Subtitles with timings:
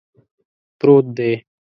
[0.79, 1.31] پروت دی